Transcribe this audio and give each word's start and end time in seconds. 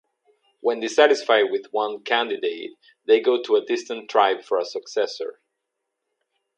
When 0.61 0.79
dissatisfied 0.79 1.51
with 1.51 1.67
one 1.71 1.99
candidate, 2.03 2.71
they 3.05 3.19
go 3.19 3.39
to 3.43 3.55
a 3.55 3.63
distant 3.63 4.09
tribe 4.09 4.41
for 4.43 4.57
a 4.57 4.65
successor. 4.65 5.41